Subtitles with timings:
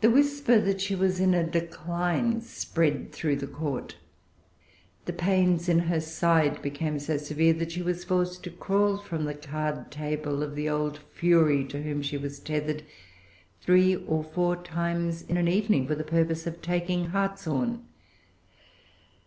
[0.00, 3.96] The whisper that she was in a decline spread through the Court.
[5.04, 9.26] The pains in her side became so severe that she was forced to crawl from
[9.26, 12.82] the card table of the old Fury to whom she was tethered,
[13.60, 17.82] three or four times in an evening, for the purpose of taking hartshorn.